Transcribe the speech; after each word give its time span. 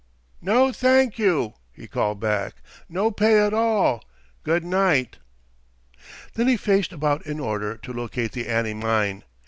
"No, 0.41 0.71
thank 0.71 1.19
you," 1.19 1.53
he 1.71 1.87
called 1.87 2.19
back. 2.19 2.55
"No 2.89 3.11
pay 3.11 3.37
at 3.45 3.53
all. 3.53 4.03
Good 4.41 4.63
night." 4.65 5.19
Then 6.33 6.47
he 6.47 6.57
faced 6.57 6.91
about 6.91 7.23
in 7.27 7.39
order 7.39 7.77
to 7.77 7.93
locate 7.93 8.31
the 8.31 8.47
Annie 8.47 8.73
Mine. 8.73 9.23